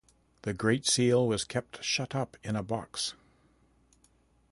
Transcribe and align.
The 0.41 0.53
great 0.55 0.87
seal 0.87 1.27
was 1.27 1.43
kept 1.43 1.83
shut 1.83 2.15
up 2.15 2.35
in 2.41 2.55
a 2.55 2.63
box. 2.63 3.13